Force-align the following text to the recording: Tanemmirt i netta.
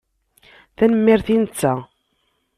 Tanemmirt 0.77 1.27
i 1.33 1.37
netta. 1.41 1.73